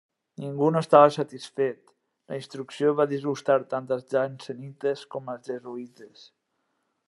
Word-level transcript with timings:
Ningú 0.43 0.69
no 0.75 0.79
estava 0.85 1.11
satisfet: 1.15 1.91
la 2.33 2.39
instrucció 2.39 2.95
va 3.01 3.07
disgustar 3.13 3.59
tant 3.75 3.93
als 3.97 4.09
jansenistes 4.15 5.07
com 5.17 5.33
als 5.35 5.49
jesuïtes. 5.53 6.29